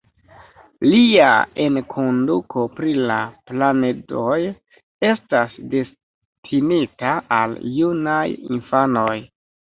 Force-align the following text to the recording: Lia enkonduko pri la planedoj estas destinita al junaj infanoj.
Lia 0.91 1.25
enkonduko 1.65 2.63
pri 2.77 2.93
la 3.11 3.17
planedoj 3.49 4.37
estas 5.09 5.53
destinita 5.73 7.11
al 7.41 7.53
junaj 7.75 8.17
infanoj. 8.57 9.15